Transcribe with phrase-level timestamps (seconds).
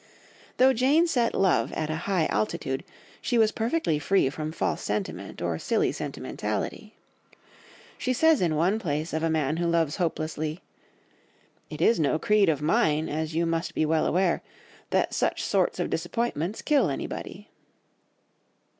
[0.57, 2.83] Though Jane set love at a high altitude,
[3.21, 6.95] she was perfectly free from false sentiment or silly sentimentality.
[7.99, 10.61] She says in one place of a man who loves hopelessly,
[11.69, 14.41] "It is no creed of mine, as you must be well aware,
[14.89, 17.49] that such sorts of disappointments kill anybody."